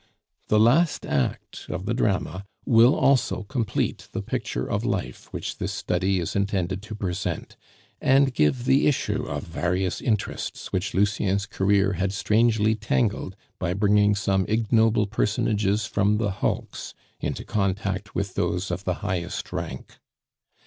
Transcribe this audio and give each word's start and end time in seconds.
The 0.47 0.59
last 0.59 1.05
act 1.05 1.65
of 1.69 1.85
the 1.85 1.93
drama 1.93 2.43
will 2.65 2.95
also 2.95 3.43
complete 3.43 4.07
the 4.13 4.23
picture 4.23 4.65
of 4.67 4.83
life 4.83 5.31
which 5.31 5.59
this 5.59 5.71
Study 5.73 6.19
is 6.19 6.35
intended 6.35 6.81
to 6.81 6.95
present, 6.95 7.55
and 8.01 8.33
give 8.33 8.65
the 8.65 8.87
issue 8.87 9.23
of 9.27 9.43
various 9.43 10.01
interests 10.01 10.73
which 10.73 10.95
Lucien's 10.95 11.45
career 11.45 11.93
had 11.93 12.13
strangely 12.13 12.73
tangled 12.73 13.35
by 13.59 13.75
bringing 13.75 14.15
some 14.15 14.43
ignoble 14.49 15.05
personages 15.05 15.85
from 15.85 16.17
the 16.17 16.31
hulks 16.31 16.95
into 17.19 17.45
contact 17.45 18.15
with 18.15 18.33
those 18.33 18.71
of 18.71 18.85
the 18.85 18.95
highest 19.05 19.53
rank. 19.53 19.99